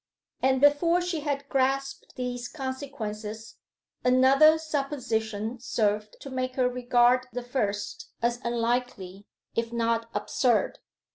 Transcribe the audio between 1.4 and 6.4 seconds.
grasped these consequences, another supposition served to